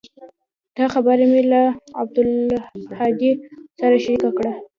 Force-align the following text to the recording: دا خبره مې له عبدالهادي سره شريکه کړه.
دا 0.77 0.85
خبره 0.93 1.25
مې 1.31 1.41
له 1.51 1.61
عبدالهادي 1.99 3.31
سره 3.79 3.95
شريکه 4.03 4.29
کړه. 4.37 4.51